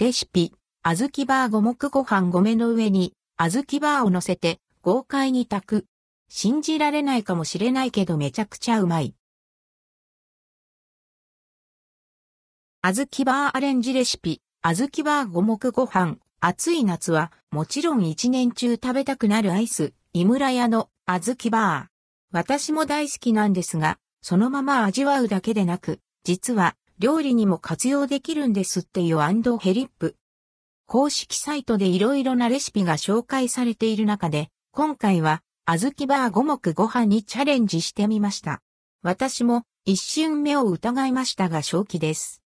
[0.00, 0.52] レシピ、
[0.84, 5.86] 小豆バー五目ご飯米の上に、小豆バーを乗せて、豪快に炊く。
[6.28, 9.16] 信じられないかもしれないけどめちゃくちゃうまい。
[12.80, 16.18] 小豆バーアレンジレシピ、小豆バー五目ご飯。
[16.38, 21.92] 暑い夏はもちろん一年中食べたくなるアイス、井村屋の小豆バー。
[22.30, 30.16] 私も大好きなんですが、そのまま味わうだけでなく、実は料理にも活用できるんですっていうアンドヘリップ。
[30.86, 38.62] 公式サイトでいろいろなレシピが紹介されている中で、今回は、小豆バー五目ご飯にチャレンジしてみました。
[39.02, 42.42] 私も一瞬目を疑いましたが正気です。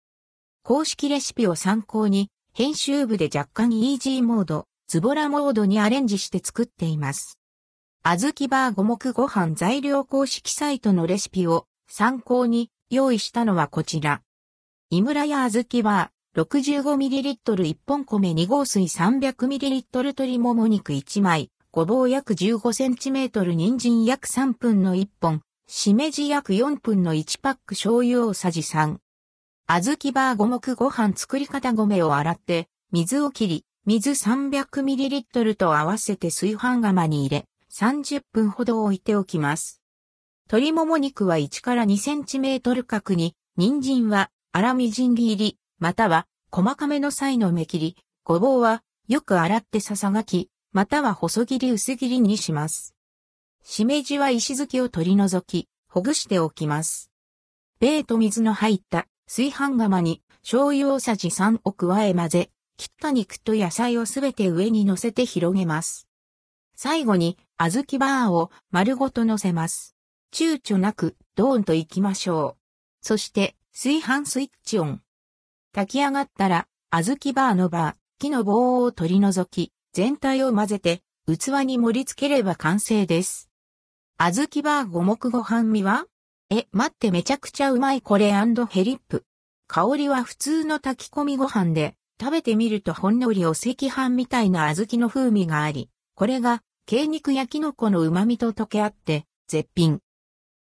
[0.64, 7.38] 公式レシピを参考に、編集部で若干イージーモード、ズボラモードにアレンジして作っています。
[8.04, 14.22] 小豆バー五目ご飯材料公式サイトのレシピを参考に用意したのはこちら。
[14.94, 28.98] 井村屋小豆バー 65ml 1本米2合水 300ml 鶏もも肉1枚、ごぼう約 15cm 人参約3分の1本、しめじ約4分の1パック醤油大さじ3。
[29.66, 39.82] 小豆バー五目ご飯作り方米を洗って、水を切り、水 300ml と合わせて炊飯釜に入れ、30分ほど置いておきます。
[40.50, 52.94] 鶏もも肉は1から 2cm 角に、人参は粗みじん切り、または細かめの際の目切り、ごぼうはよく洗ってささがき、または細切り薄切りにします。
[53.64, 57.10] しめじは石突きを取り除き、ほぐしておきます。
[57.80, 66.08] 米と水の入った炊飯釜に醤油大さじ3を加え混ぜ、切った肉と野菜をすべて上に乗せて広げます。
[66.76, 69.96] 最後に小豆バーを丸ごと乗せます。
[70.34, 72.62] 躊躇なくドーンと行きましょう。
[73.02, 75.02] そして炊飯スイッチオン。
[75.74, 83.50] 炊き上がったら、小豆バーのバー、木の棒を取り除き、全体を混ぜて、器に盛り付ければ完成です。
[84.18, 86.06] 小豆バー五目ご飯味は
[86.50, 89.24] え、待ってめちゃくちゃうまいこれヘリップ。
[89.68, 100.02] 香りは普通の炊き込みご飯で、食べてみるとほんのりお赤飯みたいな小豆の風味があり、これが、鶏肉やキノコの旨味と溶け合って、絶品。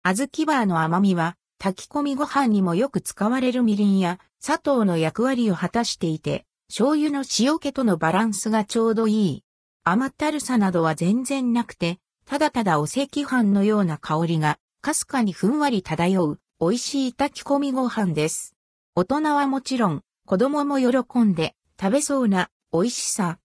[0.03, 9.43] 小豆バーの甘みは、炊き込みご飯にもよく使われるみりんや砂糖の役割を果たしていて、醤油の塩気とのバランスがちょうどいい。
[9.83, 18.55] 甘ったるさなどは全然なくて、ただただお赤飯のような香りが、かすかにふんわり漂う、美味しい炊き込みご飯です。
[18.95, 23.39] 大人はもちろん、子供も喜んで、食べそうな、美味しさ。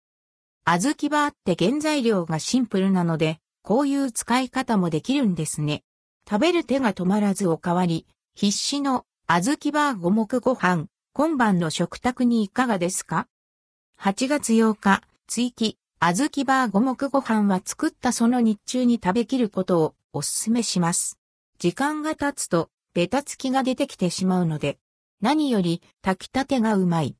[0.65, 5.83] 小豆バーって原材料がシンプルなので、こういう使い方もできるんですね。
[6.29, 13.29] 食べる手が止まらずおかわり、必死の小豆バー五目ご飯、今晩の食卓にいかがですか
[14.01, 21.19] ?8 月8日、追記、小豆バー五目ご飯は作ったその日中に食べきることをお勧めします。
[21.59, 24.79] 時間が経つと、ベタつきが出てきてしまうので、
[25.21, 27.13] 何より炊きたてがうまい。